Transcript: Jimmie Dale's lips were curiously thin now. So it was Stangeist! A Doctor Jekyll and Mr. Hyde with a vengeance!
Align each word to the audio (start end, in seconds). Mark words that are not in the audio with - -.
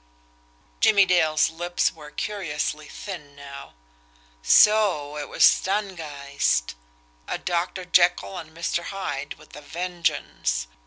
Jimmie 0.79 1.05
Dale's 1.05 1.51
lips 1.51 1.93
were 1.93 2.09
curiously 2.09 2.87
thin 2.87 3.35
now. 3.35 3.75
So 4.41 5.15
it 5.19 5.29
was 5.29 5.43
Stangeist! 5.45 6.73
A 7.27 7.37
Doctor 7.37 7.85
Jekyll 7.85 8.39
and 8.39 8.49
Mr. 8.49 8.85
Hyde 8.85 9.35
with 9.35 9.55
a 9.55 9.61
vengeance! 9.61 10.65